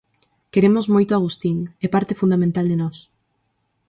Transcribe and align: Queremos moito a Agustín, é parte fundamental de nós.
Queremos 0.53 0.85
moito 0.95 1.11
a 1.13 1.17
Agustín, 1.19 1.57
é 1.85 1.87
parte 1.95 2.17
fundamental 2.21 2.65
de 2.71 2.79
nós. 2.81 2.97